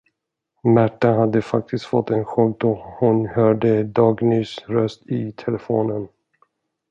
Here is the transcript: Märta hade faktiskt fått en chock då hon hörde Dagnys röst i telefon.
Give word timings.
Märta 0.63 1.11
hade 1.13 1.41
faktiskt 1.41 1.85
fått 1.85 2.09
en 2.09 2.25
chock 2.25 2.59
då 2.59 2.95
hon 2.99 3.25
hörde 3.27 3.83
Dagnys 3.83 4.59
röst 4.67 5.03
i 5.07 5.31
telefon. 5.31 6.07